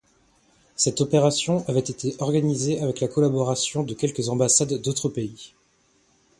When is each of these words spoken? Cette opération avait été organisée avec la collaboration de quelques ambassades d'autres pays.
Cette 0.75 0.99
opération 0.99 1.63
avait 1.69 1.79
été 1.81 2.15
organisée 2.17 2.81
avec 2.81 3.01
la 3.01 3.07
collaboration 3.07 3.83
de 3.83 3.93
quelques 3.93 4.29
ambassades 4.29 4.81
d'autres 4.81 5.09
pays. 5.09 5.53